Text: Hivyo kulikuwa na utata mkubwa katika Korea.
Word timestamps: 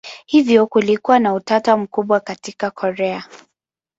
Hivyo 0.25 0.67
kulikuwa 0.67 1.19
na 1.19 1.33
utata 1.33 1.77
mkubwa 1.77 2.19
katika 2.19 2.71
Korea. 2.71 3.23